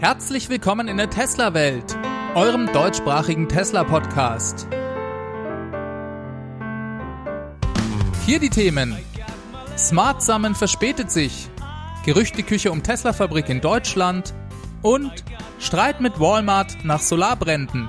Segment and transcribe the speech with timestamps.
[0.00, 1.98] Herzlich willkommen in der Tesla-Welt,
[2.36, 4.68] eurem deutschsprachigen Tesla-Podcast.
[8.24, 8.96] Hier die Themen.
[9.76, 11.50] Smart Summon verspätet sich,
[12.04, 14.34] Gerüchteküche um Tesla-Fabrik in Deutschland
[14.82, 15.10] und
[15.58, 17.88] Streit mit Walmart nach Solarbränden.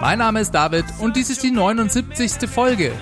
[0.00, 2.48] Mein Name ist David und dies ist die 79.
[2.48, 2.94] Folge.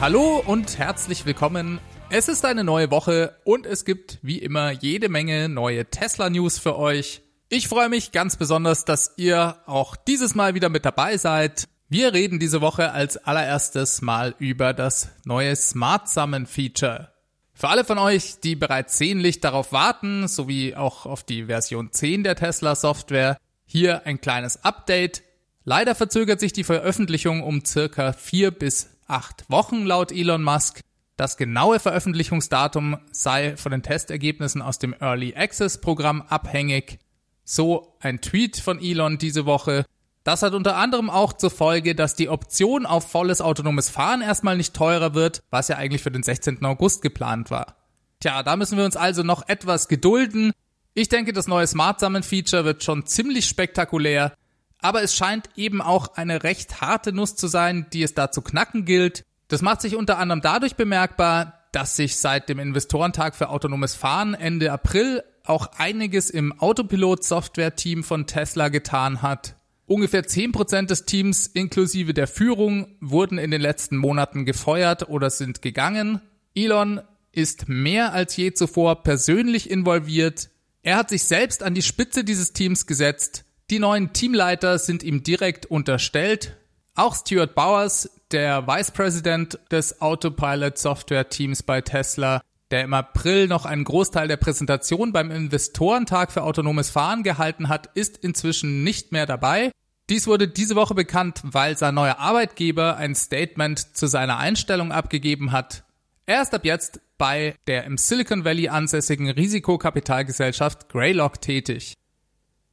[0.00, 1.80] Hallo und herzlich willkommen.
[2.08, 6.78] Es ist eine neue Woche und es gibt wie immer jede Menge neue Tesla-News für
[6.78, 7.22] euch.
[7.48, 11.64] Ich freue mich ganz besonders, dass ihr auch dieses Mal wieder mit dabei seid.
[11.88, 17.12] Wir reden diese Woche als allererstes mal über das neue Smart Summon Feature.
[17.52, 22.22] Für alle von euch, die bereits sehnlich darauf warten, sowie auch auf die Version 10
[22.22, 23.36] der Tesla Software,
[23.66, 25.24] hier ein kleines Update.
[25.64, 30.80] Leider verzögert sich die Veröffentlichung um circa vier bis acht Wochen laut Elon Musk.
[31.16, 37.00] Das genaue Veröffentlichungsdatum sei von den Testergebnissen aus dem Early Access Programm abhängig.
[37.44, 39.84] So ein Tweet von Elon diese Woche.
[40.22, 44.56] Das hat unter anderem auch zur Folge, dass die Option auf volles autonomes Fahren erstmal
[44.56, 46.64] nicht teurer wird, was ja eigentlich für den 16.
[46.64, 47.76] August geplant war.
[48.20, 50.52] Tja, da müssen wir uns also noch etwas gedulden.
[50.92, 54.34] Ich denke, das neue Smart Summon Feature wird schon ziemlich spektakulär.
[54.80, 58.42] Aber es scheint eben auch eine recht harte Nuss zu sein, die es da zu
[58.42, 59.24] knacken gilt.
[59.48, 64.34] Das macht sich unter anderem dadurch bemerkbar, dass sich seit dem Investorentag für autonomes Fahren
[64.34, 69.56] Ende April auch einiges im Autopilot-Software-Team von Tesla getan hat.
[69.86, 75.62] Ungefähr 10% des Teams inklusive der Führung wurden in den letzten Monaten gefeuert oder sind
[75.62, 76.20] gegangen.
[76.54, 77.00] Elon
[77.32, 80.50] ist mehr als je zuvor persönlich involviert.
[80.82, 85.22] Er hat sich selbst an die Spitze dieses Teams gesetzt die neuen Teamleiter sind ihm
[85.22, 86.56] direkt unterstellt.
[86.94, 92.40] Auch Stuart Bowers, der Vice President des Autopilot Software Teams bei Tesla,
[92.70, 97.90] der im April noch einen Großteil der Präsentation beim Investorentag für autonomes Fahren gehalten hat,
[97.94, 99.70] ist inzwischen nicht mehr dabei.
[100.10, 105.52] Dies wurde diese Woche bekannt, weil sein neuer Arbeitgeber ein Statement zu seiner Einstellung abgegeben
[105.52, 105.84] hat.
[106.24, 111.94] Er ist ab jetzt bei der im Silicon Valley ansässigen Risikokapitalgesellschaft Greylock tätig.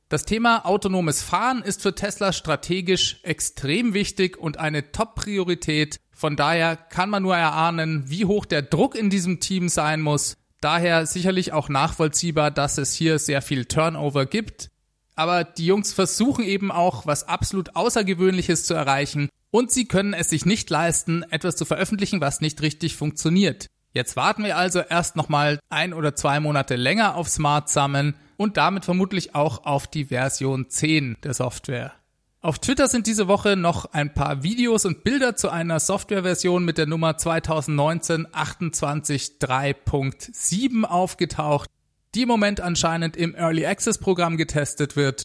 [0.07, 5.99] Das Thema autonomes Fahren ist für Tesla strategisch extrem wichtig und eine Top-Priorität.
[6.11, 10.37] Von daher kann man nur erahnen, wie hoch der Druck in diesem Team sein muss.
[10.61, 14.69] Daher sicherlich auch nachvollziehbar, dass es hier sehr viel Turnover gibt.
[15.15, 20.29] Aber die Jungs versuchen eben auch, was absolut Außergewöhnliches zu erreichen und sie können es
[20.29, 23.67] sich nicht leisten, etwas zu veröffentlichen, was nicht richtig funktioniert.
[23.95, 28.57] Jetzt warten wir also erst nochmal ein oder zwei Monate länger auf Smart Summon und
[28.57, 31.93] damit vermutlich auch auf die Version 10 der Software.
[32.41, 36.77] Auf Twitter sind diese Woche noch ein paar Videos und Bilder zu einer Softwareversion mit
[36.77, 41.69] der Nummer 2019 28.3.7 aufgetaucht,
[42.15, 45.23] die im Moment anscheinend im Early Access Programm getestet wird.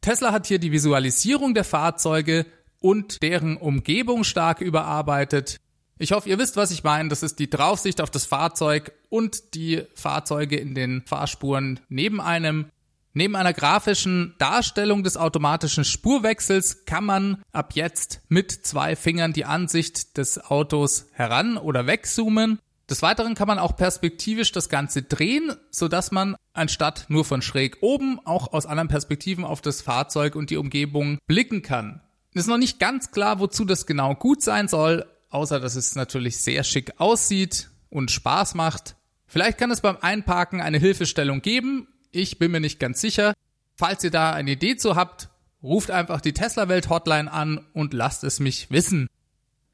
[0.00, 2.46] Tesla hat hier die Visualisierung der Fahrzeuge
[2.78, 5.58] und deren Umgebung stark überarbeitet.
[5.98, 7.08] Ich hoffe, ihr wisst, was ich meine.
[7.08, 12.66] Das ist die Draufsicht auf das Fahrzeug und die Fahrzeuge in den Fahrspuren neben einem.
[13.14, 19.46] Neben einer grafischen Darstellung des automatischen Spurwechsels kann man ab jetzt mit zwei Fingern die
[19.46, 22.58] Ansicht des Autos heran oder wegzoomen.
[22.90, 27.78] Des Weiteren kann man auch perspektivisch das Ganze drehen, sodass man anstatt nur von schräg
[27.80, 32.02] oben auch aus anderen Perspektiven auf das Fahrzeug und die Umgebung blicken kann.
[32.34, 35.94] Es ist noch nicht ganz klar, wozu das genau gut sein soll, außer dass es
[35.94, 38.96] natürlich sehr schick aussieht und Spaß macht.
[39.26, 41.88] Vielleicht kann es beim Einparken eine Hilfestellung geben.
[42.10, 43.34] Ich bin mir nicht ganz sicher.
[43.74, 45.28] Falls ihr da eine Idee zu habt,
[45.62, 49.08] ruft einfach die Tesla Welt Hotline an und lasst es mich wissen.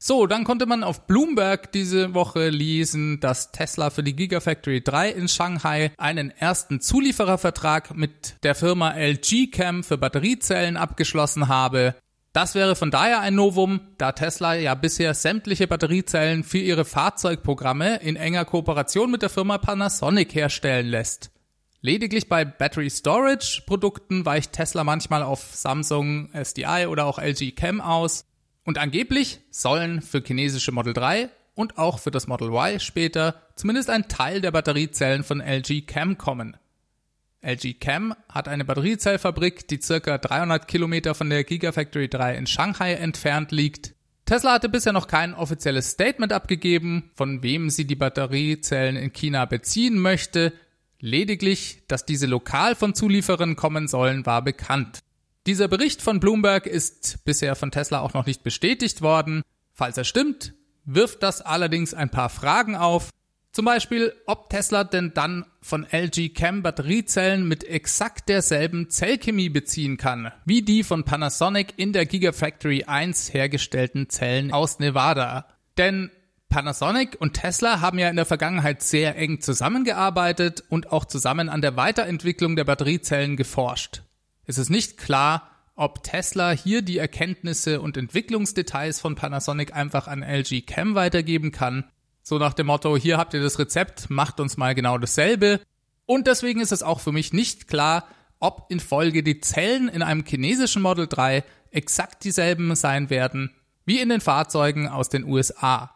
[0.05, 5.11] So, dann konnte man auf Bloomberg diese Woche lesen, dass Tesla für die Gigafactory 3
[5.11, 11.95] in Shanghai einen ersten Zulieferervertrag mit der Firma LG Chem für Batteriezellen abgeschlossen habe.
[12.33, 17.97] Das wäre von daher ein Novum, da Tesla ja bisher sämtliche Batteriezellen für ihre Fahrzeugprogramme
[17.97, 21.29] in enger Kooperation mit der Firma Panasonic herstellen lässt.
[21.81, 27.81] Lediglich bei Battery Storage Produkten weicht Tesla manchmal auf Samsung SDI oder auch LG Chem
[27.81, 28.25] aus.
[28.63, 33.91] Und angeblich sollen für chinesische Model 3 und auch für das Model Y später zumindest
[33.91, 36.57] ein Teil der Batteriezellen von LG Chem kommen.
[37.43, 42.93] LG Chem hat eine Batteriezellfabrik, die circa 300 Kilometer von der Gigafactory 3 in Shanghai
[42.93, 43.93] entfernt liegt.
[44.25, 49.43] Tesla hatte bisher noch kein offizielles Statement abgegeben, von wem sie die Batteriezellen in China
[49.43, 50.53] beziehen möchte.
[50.99, 54.99] Lediglich, dass diese lokal von Zulieferern kommen sollen, war bekannt.
[55.45, 59.41] Dieser Bericht von Bloomberg ist bisher von Tesla auch noch nicht bestätigt worden.
[59.73, 60.53] Falls er stimmt,
[60.85, 63.09] wirft das allerdings ein paar Fragen auf.
[63.53, 69.97] Zum Beispiel, ob Tesla denn dann von LG Chem Batteriezellen mit exakt derselben Zellchemie beziehen
[69.97, 75.45] kann, wie die von Panasonic in der Gigafactory 1 hergestellten Zellen aus Nevada.
[75.77, 76.09] Denn
[76.49, 81.61] Panasonic und Tesla haben ja in der Vergangenheit sehr eng zusammengearbeitet und auch zusammen an
[81.61, 84.01] der Weiterentwicklung der Batteriezellen geforscht.
[84.45, 90.23] Es ist nicht klar, ob Tesla hier die Erkenntnisse und Entwicklungsdetails von Panasonic einfach an
[90.23, 91.85] LG Chem weitergeben kann.
[92.23, 95.59] So nach dem Motto, hier habt ihr das Rezept, macht uns mal genau dasselbe.
[96.05, 98.07] Und deswegen ist es auch für mich nicht klar,
[98.39, 103.51] ob in Folge die Zellen in einem chinesischen Model 3 exakt dieselben sein werden
[103.85, 105.93] wie in den Fahrzeugen aus den USA.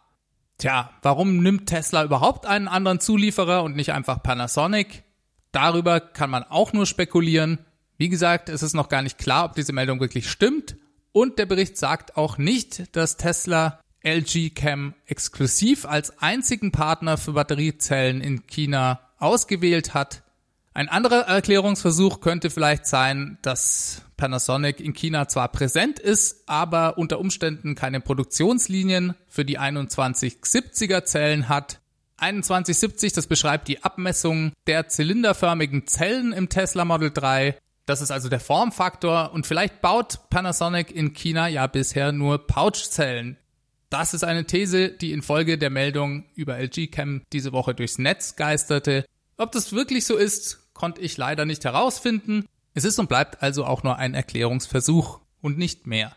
[0.57, 5.03] Tja, warum nimmt Tesla überhaupt einen anderen Zulieferer und nicht einfach Panasonic?
[5.51, 7.59] Darüber kann man auch nur spekulieren.
[7.97, 10.75] Wie gesagt, es ist noch gar nicht klar, ob diese Meldung wirklich stimmt.
[11.11, 17.33] Und der Bericht sagt auch nicht, dass Tesla LG Chem exklusiv als einzigen Partner für
[17.33, 20.23] Batteriezellen in China ausgewählt hat.
[20.73, 27.19] Ein anderer Erklärungsversuch könnte vielleicht sein, dass Panasonic in China zwar präsent ist, aber unter
[27.19, 31.79] Umständen keine Produktionslinien für die 2170er Zellen hat.
[32.19, 37.57] 2170, das beschreibt die Abmessung der zylinderförmigen Zellen im Tesla Model 3
[37.87, 43.37] das ist also der Formfaktor und vielleicht baut Panasonic in China ja bisher nur Pouchzellen.
[43.89, 48.35] Das ist eine These, die infolge der Meldung über LG Chem diese Woche durchs Netz
[48.35, 49.05] geisterte.
[49.37, 52.45] Ob das wirklich so ist, konnte ich leider nicht herausfinden.
[52.73, 56.15] Es ist und bleibt also auch nur ein Erklärungsversuch und nicht mehr.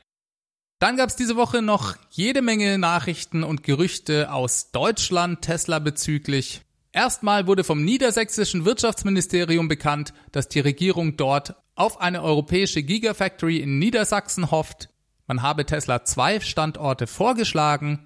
[0.81, 6.63] Dann gab es diese Woche noch jede Menge Nachrichten und Gerüchte aus Deutschland Tesla bezüglich.
[6.93, 13.79] Erstmal wurde vom niedersächsischen Wirtschaftsministerium bekannt, dass die Regierung dort auf eine europäische Gigafactory in
[13.79, 14.89] Niedersachsen hofft.
[15.31, 18.01] Man habe Tesla zwei Standorte vorgeschlagen,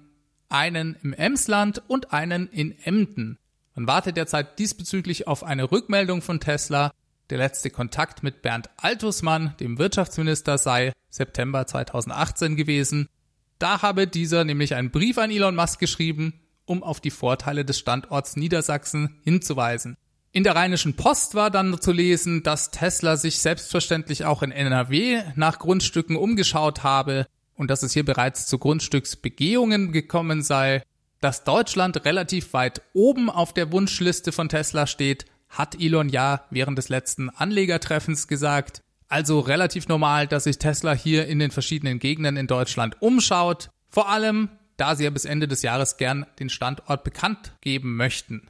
[0.47, 3.39] einen im Emsland und einen in Emden.
[3.73, 6.91] Man wartet derzeit diesbezüglich auf eine Rückmeldung von Tesla.
[7.31, 13.09] Der letzte Kontakt mit Bernd Altusmann, dem Wirtschaftsminister, sei September 2018 gewesen.
[13.57, 17.79] Da habe dieser nämlich einen Brief an Elon Musk geschrieben, um auf die Vorteile des
[17.79, 19.97] Standorts Niedersachsen hinzuweisen.
[20.35, 25.23] In der Rheinischen Post war dann zu lesen, dass Tesla sich selbstverständlich auch in NRW
[25.35, 30.83] nach Grundstücken umgeschaut habe und dass es hier bereits zu Grundstücksbegehungen gekommen sei.
[31.21, 36.77] Dass Deutschland relativ weit oben auf der Wunschliste von Tesla steht, hat Elon ja während
[36.77, 38.81] des letzten Anlegertreffens gesagt.
[39.07, 43.69] Also relativ normal, dass sich Tesla hier in den verschiedenen Gegenden in Deutschland umschaut.
[43.89, 48.49] Vor allem, da sie ja bis Ende des Jahres gern den Standort bekannt geben möchten.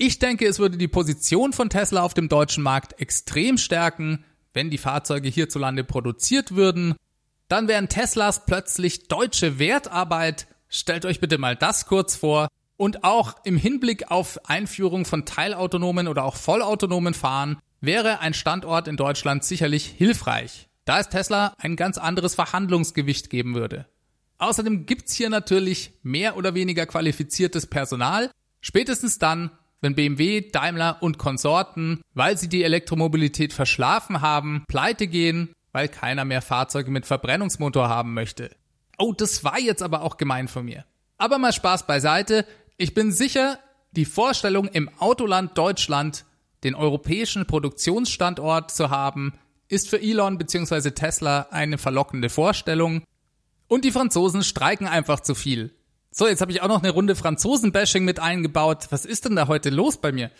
[0.00, 4.24] Ich denke, es würde die Position von Tesla auf dem deutschen Markt extrem stärken,
[4.54, 6.94] wenn die Fahrzeuge hierzulande produziert würden.
[7.48, 10.46] Dann wären Teslas plötzlich deutsche Wertarbeit.
[10.68, 12.46] Stellt euch bitte mal das kurz vor.
[12.76, 18.86] Und auch im Hinblick auf Einführung von teilautonomen oder auch vollautonomen Fahren wäre ein Standort
[18.86, 23.86] in Deutschland sicherlich hilfreich, da es Tesla ein ganz anderes Verhandlungsgewicht geben würde.
[24.38, 28.30] Außerdem gibt's hier natürlich mehr oder weniger qualifiziertes Personal,
[28.60, 35.52] spätestens dann, wenn BMW, Daimler und Konsorten, weil sie die Elektromobilität verschlafen haben, pleite gehen,
[35.72, 38.50] weil keiner mehr Fahrzeuge mit Verbrennungsmotor haben möchte.
[38.98, 40.84] Oh, das war jetzt aber auch gemein von mir.
[41.18, 42.44] Aber mal Spaß beiseite.
[42.76, 43.58] Ich bin sicher,
[43.92, 46.24] die Vorstellung im Autoland Deutschland,
[46.64, 49.34] den europäischen Produktionsstandort zu haben,
[49.68, 50.90] ist für Elon bzw.
[50.90, 53.02] Tesla eine verlockende Vorstellung,
[53.68, 55.74] und die Franzosen streiken einfach zu viel.
[56.10, 58.86] So, jetzt habe ich auch noch eine Runde Franzosen-Bashing mit eingebaut.
[58.90, 60.30] Was ist denn da heute los bei mir?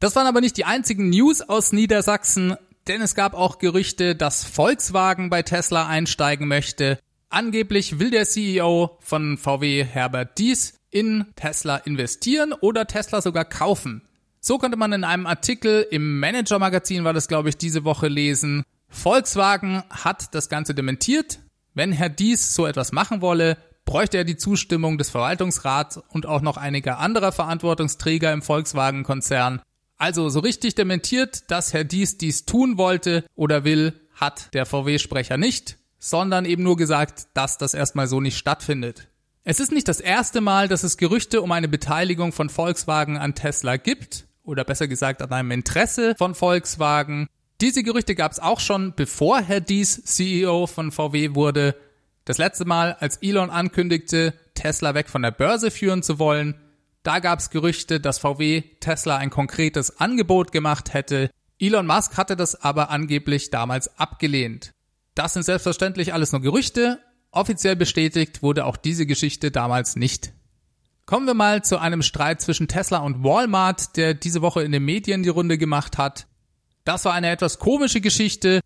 [0.00, 2.56] Das waren aber nicht die einzigen News aus Niedersachsen,
[2.88, 6.98] denn es gab auch Gerüchte, dass Volkswagen bei Tesla einsteigen möchte.
[7.30, 14.02] Angeblich will der CEO von VW Herbert Dies in Tesla investieren oder Tesla sogar kaufen.
[14.40, 18.08] So konnte man in einem Artikel im Manager Magazin war das glaube ich diese Woche
[18.08, 18.64] lesen.
[18.88, 21.38] Volkswagen hat das Ganze dementiert.
[21.74, 26.40] Wenn Herr Dies so etwas machen wolle, bräuchte er die Zustimmung des Verwaltungsrats und auch
[26.40, 29.60] noch einiger anderer Verantwortungsträger im Volkswagen-Konzern.
[29.96, 35.36] Also so richtig dementiert, dass Herr Dies dies tun wollte oder will, hat der VW-Sprecher
[35.36, 39.08] nicht, sondern eben nur gesagt, dass das erstmal so nicht stattfindet.
[39.44, 43.34] Es ist nicht das erste Mal, dass es Gerüchte um eine Beteiligung von Volkswagen an
[43.34, 47.28] Tesla gibt, oder besser gesagt an einem Interesse von Volkswagen.
[47.60, 51.76] Diese Gerüchte gab es auch schon, bevor Herr Dies CEO von VW wurde.
[52.24, 56.54] Das letzte Mal, als Elon ankündigte, Tesla weg von der Börse führen zu wollen,
[57.02, 61.30] Da gab es Gerüchte, dass VW Tesla ein konkretes Angebot gemacht hätte.
[61.58, 64.70] Elon Musk hatte das aber angeblich damals abgelehnt.
[65.14, 67.00] Das sind selbstverständlich alles nur Gerüchte.
[67.32, 70.32] Offiziell bestätigt wurde auch diese Geschichte damals nicht.
[71.04, 74.84] Kommen wir mal zu einem Streit zwischen Tesla und Walmart, der diese Woche in den
[74.84, 76.28] Medien die Runde gemacht hat.
[76.84, 78.60] Das war eine etwas komische Geschichte,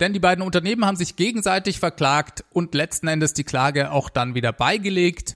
[0.00, 4.34] denn die beiden Unternehmen haben sich gegenseitig verklagt und letzten Endes die Klage auch dann
[4.34, 5.34] wieder beigelegt.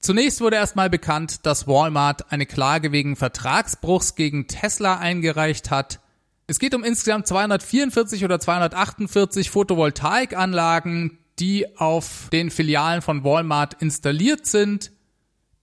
[0.00, 6.00] Zunächst wurde erstmal bekannt, dass Walmart eine Klage wegen Vertragsbruchs gegen Tesla eingereicht hat.
[6.46, 14.46] Es geht um insgesamt 244 oder 248 Photovoltaikanlagen, die auf den Filialen von Walmart installiert
[14.46, 14.92] sind.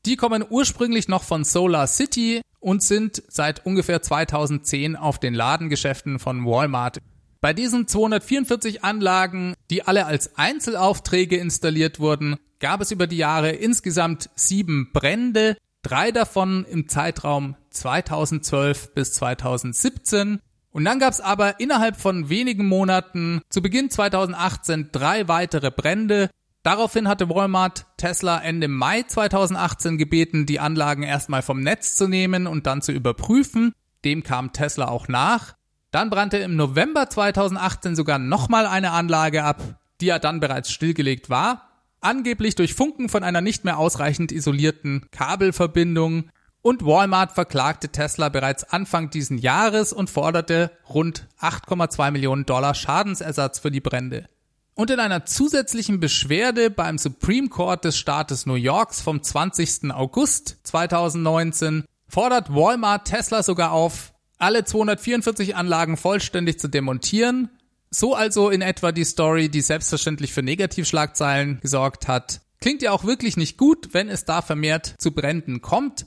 [0.08, 6.18] Die kommen ursprünglich noch von Solar City und sind seit ungefähr 2010 auf den Ladengeschäften
[6.18, 6.98] von Walmart.
[7.42, 13.50] Bei diesen 244 Anlagen, die alle als Einzelaufträge installiert wurden, gab es über die Jahre
[13.50, 20.40] insgesamt sieben Brände, drei davon im Zeitraum 2012 bis 2017.
[20.70, 26.30] Und dann gab es aber innerhalb von wenigen Monaten zu Beginn 2018 drei weitere Brände.
[26.62, 32.46] Daraufhin hatte Walmart Tesla Ende Mai 2018 gebeten, die Anlagen erstmal vom Netz zu nehmen
[32.46, 33.74] und dann zu überprüfen.
[34.06, 35.56] Dem kam Tesla auch nach.
[35.92, 39.62] Dann brannte im November 2018 sogar nochmal eine Anlage ab,
[40.00, 41.68] die ja dann bereits stillgelegt war.
[42.00, 46.30] Angeblich durch Funken von einer nicht mehr ausreichend isolierten Kabelverbindung
[46.64, 53.60] und Walmart verklagte Tesla bereits Anfang diesen Jahres und forderte rund 8,2 Millionen Dollar Schadensersatz
[53.60, 54.28] für die Brände.
[54.76, 59.92] Und in einer zusätzlichen Beschwerde beim Supreme Court des Staates New Yorks vom 20.
[59.92, 64.11] August 2019 fordert Walmart Tesla sogar auf,
[64.42, 67.50] alle 244 Anlagen vollständig zu demontieren.
[67.90, 72.42] So also in etwa die Story, die selbstverständlich für Negativschlagzeilen gesorgt hat.
[72.62, 76.06] Klingt ja auch wirklich nicht gut, wenn es da vermehrt zu Bränden kommt.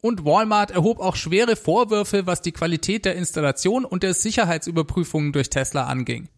[0.00, 5.50] Und Walmart erhob auch schwere Vorwürfe, was die Qualität der Installation und der Sicherheitsüberprüfungen durch
[5.50, 6.28] Tesla anging.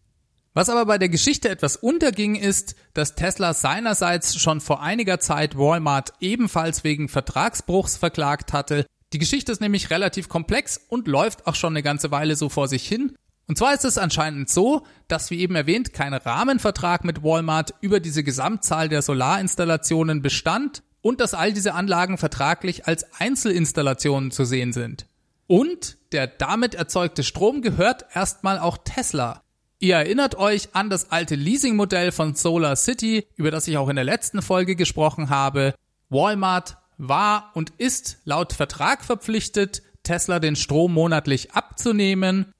[0.53, 5.57] Was aber bei der Geschichte etwas unterging, ist, dass Tesla seinerseits schon vor einiger Zeit
[5.57, 8.85] Walmart ebenfalls wegen Vertragsbruchs verklagt hatte.
[9.13, 12.67] Die Geschichte ist nämlich relativ komplex und läuft auch schon eine ganze Weile so vor
[12.67, 13.15] sich hin.
[13.47, 17.99] Und zwar ist es anscheinend so, dass wie eben erwähnt kein Rahmenvertrag mit Walmart über
[17.99, 24.73] diese Gesamtzahl der Solarinstallationen bestand und dass all diese Anlagen vertraglich als Einzelinstallationen zu sehen
[24.73, 25.05] sind.
[25.45, 29.43] Und der damit erzeugte Strom gehört erstmal auch Tesla.
[29.77, 33.97] Ihr erinnert euch an das alte Leasingmodell von Solar City, über das ich auch in
[33.97, 35.75] der letzten Folge gesprochen habe.
[36.09, 42.53] Walmart war und ist laut Vertrag verpflichtet, Tesla den Strom monatlich abzunehmen.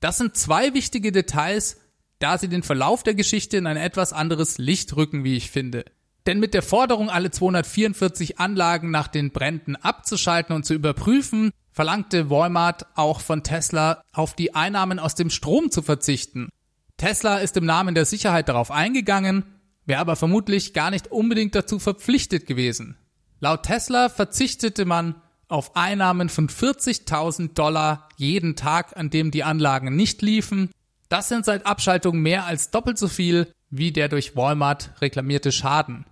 [0.00, 1.78] Das sind zwei wichtige Details,
[2.18, 5.84] da sie den Verlauf der Geschichte in ein etwas anderes Licht rücken, wie ich finde.
[6.26, 12.28] Denn mit der Forderung, alle 244 Anlagen nach den Bränden abzuschalten und zu überprüfen, verlangte
[12.28, 16.48] Walmart auch von Tesla, auf die Einnahmen aus dem Strom zu verzichten.
[16.96, 19.44] Tesla ist im Namen der Sicherheit darauf eingegangen,
[19.86, 22.98] wäre aber vermutlich gar nicht unbedingt dazu verpflichtet gewesen.
[23.40, 25.14] Laut Tesla verzichtete man
[25.48, 30.70] auf Einnahmen von 40.000 Dollar jeden Tag, an dem die Anlagen nicht liefen.
[31.08, 36.04] Das sind seit Abschaltung mehr als doppelt so viel wie der durch Walmart reklamierte Schaden.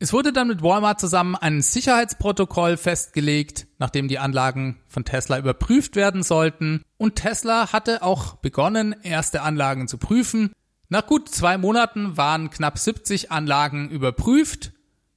[0.00, 5.96] Es wurde dann mit Walmart zusammen ein Sicherheitsprotokoll festgelegt, nachdem die Anlagen von Tesla überprüft
[5.96, 6.82] werden sollten.
[6.98, 10.52] Und Tesla hatte auch begonnen, erste Anlagen zu prüfen.
[10.90, 14.73] Nach gut zwei Monaten waren knapp 70 Anlagen überprüft.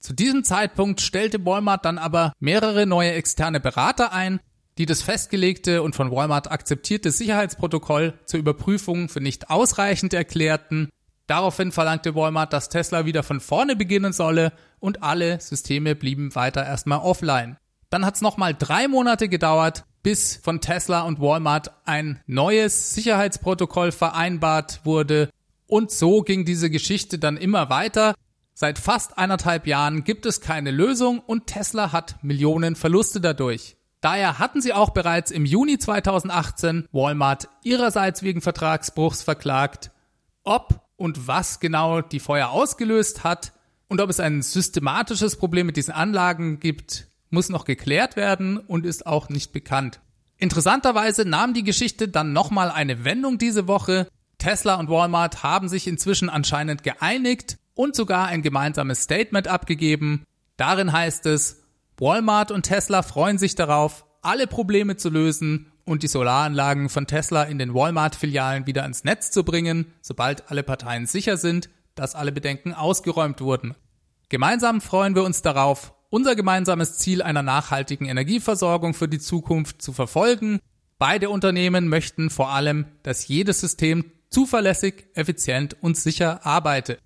[0.08, 4.40] Zu diesem Zeitpunkt stellte Walmart dann aber mehrere neue externe Berater ein,
[4.78, 10.88] die das festgelegte und von Walmart akzeptierte Sicherheitsprotokoll zur Überprüfung für nicht ausreichend erklärten
[11.28, 16.66] Daraufhin verlangte Walmart, dass Tesla wieder von vorne beginnen solle und alle Systeme blieben weiter
[16.66, 17.58] erstmal offline.
[17.90, 23.92] Dann hat es nochmal drei Monate gedauert, bis von Tesla und Walmart ein neues Sicherheitsprotokoll
[23.92, 25.30] vereinbart wurde.
[25.68, 28.16] Und so ging diese Geschichte dann immer weiter.
[28.60, 33.78] Seit fast eineinhalb Jahren gibt es keine Lösung und Tesla hat Millionen Verluste dadurch.
[34.02, 39.92] Daher hatten sie auch bereits im Juni 2018 Walmart ihrerseits wegen Vertragsbruchs verklagt.
[40.44, 43.54] Ob und was genau die Feuer ausgelöst hat
[43.90, 48.88] und ob es ein systematisches Problem mit diesen Anlagen gibt, muss noch geklärt werden und
[48.88, 50.00] ist auch nicht bekannt.
[50.40, 54.08] Interessanterweise nahm die Geschichte dann nochmal eine Wendung diese Woche.
[54.40, 60.24] Tesla und Walmart haben sich inzwischen anscheinend geeinigt und sogar ein gemeinsames Statement abgegeben.
[60.58, 61.64] Darin heißt es,
[62.00, 67.44] Walmart und Tesla freuen sich darauf, alle Probleme zu lösen und die Solaranlagen von Tesla
[67.44, 72.32] in den Walmart-Filialen wieder ans Netz zu bringen, sobald alle Parteien sicher sind, dass alle
[72.32, 73.76] Bedenken ausgeräumt wurden.
[74.30, 79.94] Gemeinsam freuen wir uns darauf, unser gemeinsames Ziel einer nachhaltigen Energieversorgung für die Zukunft zu
[79.94, 80.60] verfolgen.
[80.98, 86.98] Beide Unternehmen möchten vor allem, dass jedes System zuverlässig, effizient und sicher arbeite.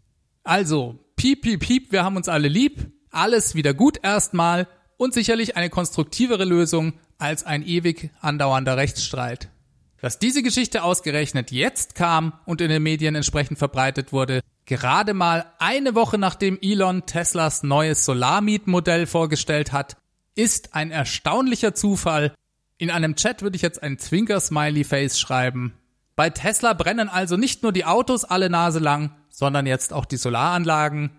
[0.52, 4.68] Also, piep, piep, piep, wir haben uns alle lieb, alles wieder gut erstmal
[4.98, 9.48] und sicherlich eine konstruktivere Lösung als ein ewig andauernder Rechtsstreit.
[10.02, 15.46] Dass diese Geschichte ausgerechnet jetzt kam und in den Medien entsprechend verbreitet wurde, gerade mal
[15.58, 19.96] eine Woche nachdem Elon Teslas neues Solarmietmodell vorgestellt hat,
[20.36, 22.36] ist ein erstaunlicher Zufall.
[22.78, 25.76] In einem Chat würde ich jetzt ein Zwinker-Smiley-Face schreiben.
[26.18, 30.18] Bei Tesla brennen also nicht nur die Autos alle Nase lang, sondern jetzt auch die
[30.18, 31.10] Solaranlagen.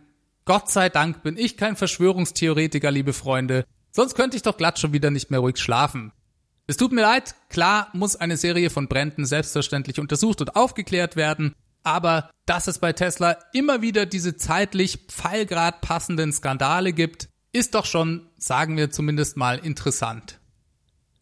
[0.44, 4.92] Gott sei Dank bin ich kein Verschwörungstheoretiker, liebe Freunde, sonst könnte ich doch glatt schon
[4.92, 6.12] wieder nicht mehr ruhig schlafen.
[6.66, 11.54] Es tut mir leid, klar muss eine Serie von Bränden selbstverständlich untersucht und aufgeklärt werden,
[11.82, 17.84] aber dass es bei Tesla immer wieder diese zeitlich pfeilgrad passenden Skandale gibt, ist doch
[17.84, 20.38] schon, sagen wir zumindest mal, interessant.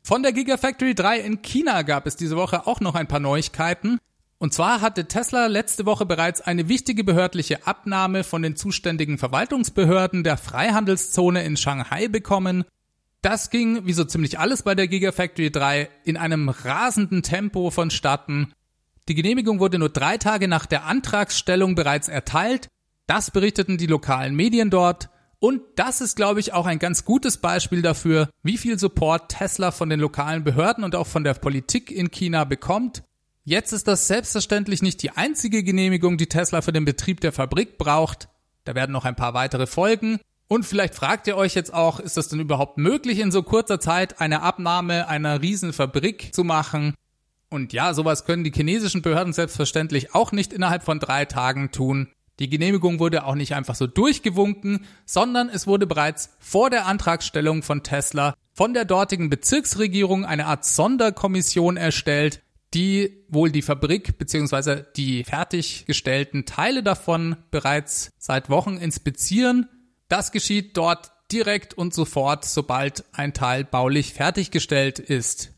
[0.03, 3.99] Von der Gigafactory 3 in China gab es diese Woche auch noch ein paar Neuigkeiten.
[4.43, 10.25] Und zwar hatte Tesla letzte Woche bereits eine wichtige behördliche Abnahme von den zuständigen Verwaltungsbehörden
[10.25, 12.65] der Freihandelszone in Shanghai bekommen.
[13.21, 18.55] Das ging, wie so ziemlich alles bei der Gigafactory 3, in einem rasenden Tempo vonstatten.
[19.11, 22.69] Die Genehmigung wurde nur drei Tage nach der Antragsstellung bereits erteilt.
[23.07, 25.11] Das berichteten die lokalen Medien dort.
[25.39, 29.71] Und das ist, glaube ich, auch ein ganz gutes Beispiel dafür, wie viel Support Tesla
[29.71, 33.03] von den lokalen Behörden und auch von der Politik in China bekommt.
[33.51, 37.79] Jetzt ist das selbstverständlich nicht die einzige Genehmigung, die Tesla für den Betrieb der Fabrik
[37.79, 38.29] braucht.
[38.63, 40.21] Da werden noch ein paar weitere folgen.
[40.47, 43.81] Und vielleicht fragt ihr euch jetzt auch, ist das denn überhaupt möglich, in so kurzer
[43.81, 46.95] Zeit eine Abnahme einer Riesenfabrik zu machen?
[47.49, 52.07] Und ja, sowas können die chinesischen Behörden selbstverständlich auch nicht innerhalb von drei Tagen tun.
[52.39, 57.65] Die Genehmigung wurde auch nicht einfach so durchgewunken, sondern es wurde bereits vor der Antragstellung
[57.65, 62.43] von Tesla von der dortigen Bezirksregierung eine Art Sonderkommission erstellt,
[62.75, 64.85] die wohl die Fabrik bzw.
[64.97, 69.69] die fertiggestellten Teile davon bereits seit Wochen inspizieren.
[70.09, 75.51] Das geschieht dort direkt und sofort, sobald ein Teil baulich fertiggestellt ist.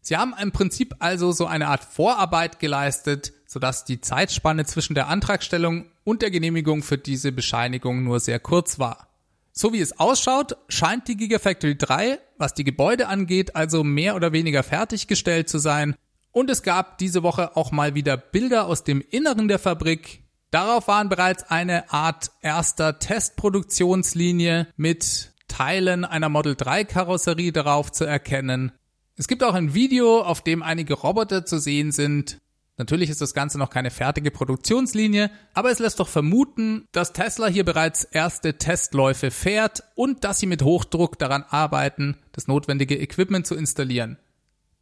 [0.00, 5.08] Sie haben im Prinzip also so eine Art Vorarbeit geleistet, sodass die Zeitspanne zwischen der
[5.08, 9.08] Antragstellung und der Genehmigung für diese Bescheinigung nur sehr kurz war.
[9.52, 14.32] So wie es ausschaut, scheint die Gigafactory 3, was die Gebäude angeht, also mehr oder
[14.32, 15.96] weniger fertiggestellt zu sein.
[16.36, 20.22] Und es gab diese Woche auch mal wieder Bilder aus dem Inneren der Fabrik.
[20.50, 28.04] Darauf waren bereits eine Art erster Testproduktionslinie mit Teilen einer Model 3 Karosserie darauf zu
[28.04, 28.72] erkennen.
[29.16, 32.36] Es gibt auch ein Video, auf dem einige Roboter zu sehen sind.
[32.76, 37.46] Natürlich ist das Ganze noch keine fertige Produktionslinie, aber es lässt doch vermuten, dass Tesla
[37.46, 43.46] hier bereits erste Testläufe fährt und dass sie mit Hochdruck daran arbeiten, das notwendige Equipment
[43.46, 44.18] zu installieren.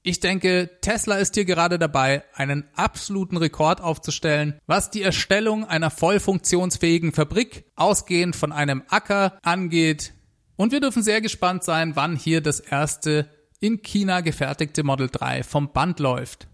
[0.07, 5.91] Ich denke, Tesla ist hier gerade dabei, einen absoluten Rekord aufzustellen, was die Erstellung einer
[5.91, 10.13] voll funktionsfähigen Fabrik, ausgehend von einem Acker, angeht.
[10.57, 15.43] Und wir dürfen sehr gespannt sein, wann hier das erste in China gefertigte Model 3
[15.43, 16.49] vom Band läuft.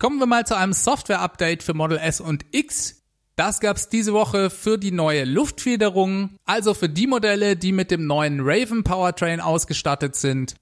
[0.00, 3.04] Kommen wir mal zu einem Software-Update für Model S und X.
[3.36, 8.08] Das gab's diese Woche für die neue Luftfederung, also für die Modelle, die mit dem
[8.08, 10.56] neuen Raven Powertrain ausgestattet sind.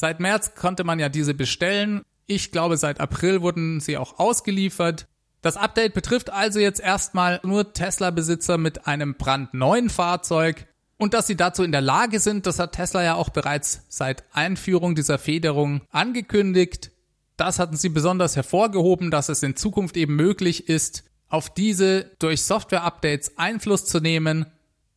[0.00, 2.02] Seit März konnte man ja diese bestellen.
[2.28, 5.08] Ich glaube, seit April wurden sie auch ausgeliefert.
[5.42, 10.68] Das Update betrifft also jetzt erstmal nur Tesla-Besitzer mit einem brandneuen Fahrzeug.
[10.98, 14.22] Und dass sie dazu in der Lage sind, das hat Tesla ja auch bereits seit
[14.32, 16.92] Einführung dieser Federung angekündigt.
[17.36, 22.44] Das hatten sie besonders hervorgehoben, dass es in Zukunft eben möglich ist, auf diese durch
[22.44, 24.46] Software-Updates Einfluss zu nehmen.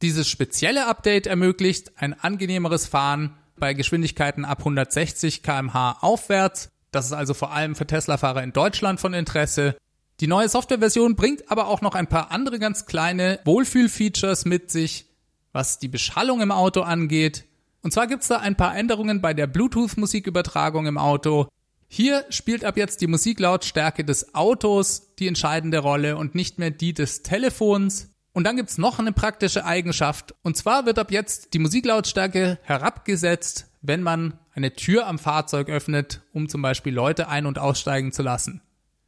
[0.04, 6.70] Dieses spezielle Update ermöglicht ein angenehmeres Fahren bei Geschwindigkeiten ab 160 kmh aufwärts.
[6.92, 9.76] Das ist also vor allem für Tesla-Fahrer in Deutschland von Interesse.
[10.20, 15.08] Die neue Softwareversion bringt aber auch noch ein paar andere ganz kleine Wohlfühl-Features mit sich,
[15.52, 17.46] was die Beschallung im Auto angeht.
[17.82, 21.48] Und zwar gibt's da ein paar Änderungen bei der Bluetooth-Musikübertragung im Auto.
[21.88, 26.94] Hier spielt ab jetzt die Musiklautstärke des Autos die entscheidende Rolle und nicht mehr die
[26.94, 28.11] des Telefons.
[28.34, 30.34] Und dann gibt's noch eine praktische Eigenschaft.
[30.42, 36.22] Und zwar wird ab jetzt die Musiklautstärke herabgesetzt, wenn man eine Tür am Fahrzeug öffnet,
[36.34, 38.62] um zum Beispiel Leute ein- und aussteigen zu lassen.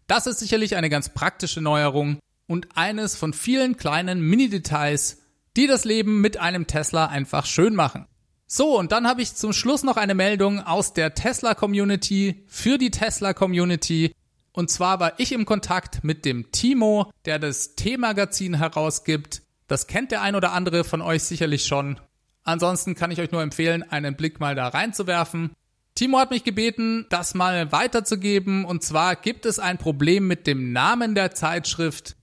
[0.07, 5.19] Das ist sicherlich eine ganz praktische Neuerung und eines von vielen kleinen Mini-Details,
[5.55, 8.07] die das Leben mit einem Tesla einfach schön machen.
[8.45, 12.91] So, und dann habe ich zum Schluss noch eine Meldung aus der Tesla-Community für die
[12.91, 14.13] Tesla-Community.
[14.53, 19.41] Und zwar war ich im Kontakt mit dem Timo, der das T-Magazin herausgibt.
[19.67, 21.99] Das kennt der ein oder andere von euch sicherlich schon.
[22.43, 25.51] Ansonsten kann ich euch nur empfehlen, einen Blick mal da reinzuwerfen.
[25.95, 28.65] Timo hat mich gebeten, das mal weiterzugeben.
[28.65, 32.15] Und zwar gibt es ein Problem mit dem Namen der Zeitschrift.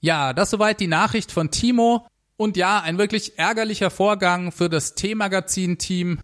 [0.00, 2.06] Ja, das soweit die Nachricht von Timo.
[2.40, 6.20] Und ja, ein wirklich ärgerlicher Vorgang für das T-Magazin-Team.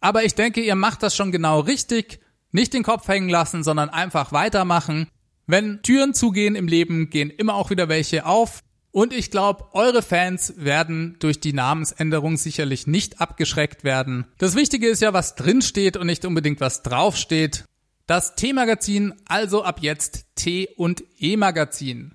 [0.00, 2.18] Aber ich denke, ihr macht das schon genau richtig.
[2.50, 5.08] Nicht den Kopf hängen lassen, sondern einfach weitermachen.
[5.46, 8.62] Wenn Türen zugehen im Leben, gehen immer auch wieder welche auf.
[8.90, 14.24] Und ich glaube, eure Fans werden durch die Namensänderung sicherlich nicht abgeschreckt werden.
[14.38, 17.66] Das Wichtige ist ja, was drinsteht und nicht unbedingt was draufsteht.
[18.06, 22.14] Das T-Magazin, also ab jetzt T- und E-Magazin.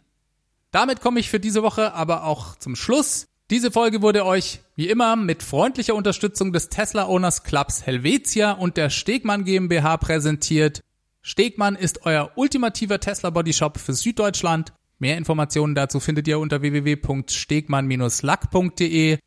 [0.71, 3.27] Damit komme ich für diese Woche aber auch zum Schluss.
[3.51, 8.75] Diese Folge wurde euch wie immer mit freundlicher Unterstützung des Tesla Owners Clubs Helvetia und
[8.75, 10.81] der Stegmann GmbH präsentiert.
[11.21, 14.73] Stegmann ist euer ultimativer Tesla Body Shop für Süddeutschland.
[14.97, 19.19] Mehr Informationen dazu findet ihr unter www.stegmann-lack.de.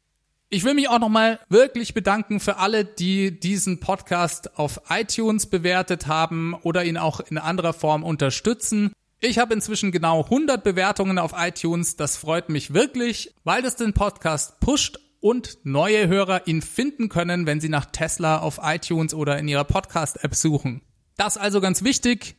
[0.50, 6.08] Ich will mich auch nochmal wirklich bedanken für alle, die diesen Podcast auf iTunes bewertet
[6.08, 8.90] haben oder ihn auch in anderer Form unterstützen.
[9.20, 11.96] Ich habe inzwischen genau 100 Bewertungen auf iTunes.
[11.96, 17.44] Das freut mich wirklich, weil das den Podcast pusht und neue Hörer ihn finden können,
[17.44, 20.82] wenn sie nach Tesla auf iTunes oder in ihrer Podcast-App suchen.
[21.16, 22.36] Das also ganz wichtig.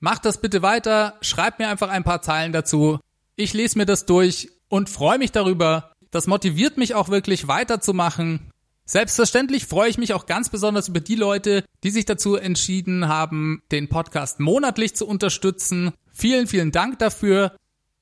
[0.00, 1.18] Macht das bitte weiter.
[1.20, 2.98] Schreibt mir einfach ein paar Zeilen dazu.
[3.36, 5.92] Ich lese mir das durch und freue mich darüber.
[6.10, 8.50] Das motiviert mich auch wirklich weiterzumachen.
[8.86, 13.62] Selbstverständlich freue ich mich auch ganz besonders über die Leute, die sich dazu entschieden haben,
[13.70, 15.92] den Podcast monatlich zu unterstützen.
[16.12, 17.56] Vielen, vielen Dank dafür.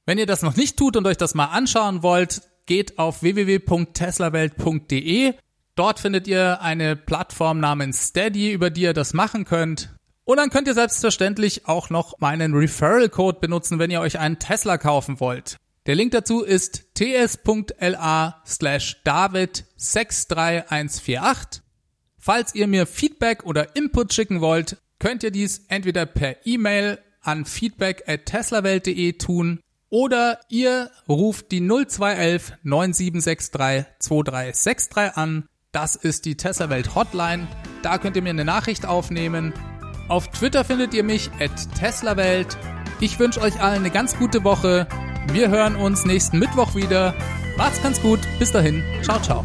[0.06, 5.34] Wenn ihr das noch nicht tut und euch das mal anschauen wollt, geht auf www.teslawelt.de.
[5.76, 9.94] Dort findet ihr eine Plattform namens Steady, über die ihr das machen könnt.
[10.24, 14.78] Und dann könnt ihr selbstverständlich auch noch meinen Referral-Code benutzen, wenn ihr euch einen Tesla
[14.78, 15.56] kaufen wollt.
[15.86, 21.62] Der Link dazu ist ts.la slash david 63148.
[22.18, 27.44] Falls ihr mir Feedback oder Input schicken wollt, könnt ihr dies entweder per E-Mail an
[27.44, 35.48] feedback at teslawelt.de tun oder ihr ruft die 0211 9763 2363 an.
[35.72, 37.46] Das ist die Tesla Welt Hotline.
[37.82, 39.52] Da könnt ihr mir eine Nachricht aufnehmen.
[40.08, 42.56] Auf Twitter findet ihr mich at teslawelt.
[43.00, 44.88] Ich wünsche euch allen eine ganz gute Woche.
[45.32, 47.14] Wir hören uns nächsten Mittwoch wieder.
[47.56, 48.20] Macht's ganz gut.
[48.38, 48.82] Bis dahin.
[49.02, 49.44] Ciao, ciao.